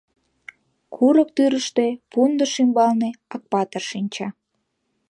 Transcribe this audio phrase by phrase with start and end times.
[0.95, 4.27] Курык тӱрыштӧ, пундыш ӱмбалне, Акпатыр шинча.